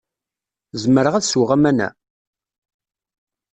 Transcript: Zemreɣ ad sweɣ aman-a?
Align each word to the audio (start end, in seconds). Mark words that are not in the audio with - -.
Zemreɣ 0.81 1.13
ad 1.15 1.25
sweɣ 1.25 1.49
aman-a? 1.55 1.89